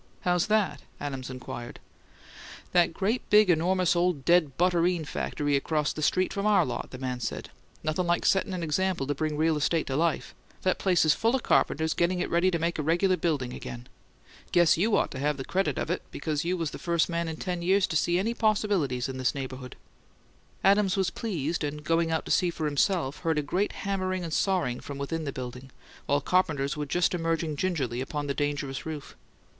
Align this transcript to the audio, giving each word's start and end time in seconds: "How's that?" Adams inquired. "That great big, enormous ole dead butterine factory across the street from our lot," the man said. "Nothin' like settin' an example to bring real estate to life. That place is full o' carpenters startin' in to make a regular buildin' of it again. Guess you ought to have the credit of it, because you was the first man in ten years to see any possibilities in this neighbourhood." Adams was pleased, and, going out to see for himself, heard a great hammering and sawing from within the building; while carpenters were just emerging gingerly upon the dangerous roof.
"How's 0.21 0.47
that?" 0.47 0.81
Adams 0.99 1.29
inquired. 1.29 1.79
"That 2.71 2.91
great 2.91 3.21
big, 3.29 3.51
enormous 3.51 3.95
ole 3.95 4.13
dead 4.13 4.57
butterine 4.57 5.05
factory 5.05 5.55
across 5.55 5.93
the 5.93 6.01
street 6.01 6.33
from 6.33 6.47
our 6.47 6.65
lot," 6.65 6.89
the 6.89 6.97
man 6.97 7.19
said. 7.19 7.51
"Nothin' 7.83 8.07
like 8.07 8.25
settin' 8.25 8.51
an 8.55 8.63
example 8.63 9.05
to 9.05 9.13
bring 9.13 9.37
real 9.37 9.55
estate 9.57 9.85
to 9.85 9.95
life. 9.95 10.33
That 10.63 10.79
place 10.79 11.05
is 11.05 11.13
full 11.13 11.35
o' 11.35 11.39
carpenters 11.39 11.91
startin' 11.91 12.19
in 12.19 12.51
to 12.51 12.57
make 12.57 12.79
a 12.79 12.81
regular 12.81 13.15
buildin' 13.15 13.51
of 13.51 13.53
it 13.53 13.57
again. 13.57 13.87
Guess 14.51 14.75
you 14.75 14.97
ought 14.97 15.11
to 15.11 15.19
have 15.19 15.37
the 15.37 15.45
credit 15.45 15.77
of 15.77 15.91
it, 15.91 16.01
because 16.09 16.43
you 16.43 16.57
was 16.57 16.71
the 16.71 16.79
first 16.79 17.07
man 17.07 17.27
in 17.27 17.35
ten 17.37 17.61
years 17.61 17.85
to 17.85 17.95
see 17.95 18.17
any 18.17 18.33
possibilities 18.33 19.07
in 19.07 19.19
this 19.19 19.35
neighbourhood." 19.35 19.75
Adams 20.63 20.97
was 20.97 21.11
pleased, 21.11 21.63
and, 21.63 21.83
going 21.83 22.09
out 22.09 22.25
to 22.25 22.31
see 22.31 22.49
for 22.49 22.65
himself, 22.65 23.19
heard 23.19 23.37
a 23.37 23.43
great 23.43 23.73
hammering 23.83 24.23
and 24.23 24.33
sawing 24.33 24.79
from 24.79 24.97
within 24.97 25.25
the 25.25 25.31
building; 25.31 25.69
while 26.07 26.21
carpenters 26.21 26.75
were 26.75 26.87
just 26.87 27.13
emerging 27.13 27.55
gingerly 27.55 28.01
upon 28.01 28.25
the 28.25 28.33
dangerous 28.33 28.83
roof. 28.83 29.15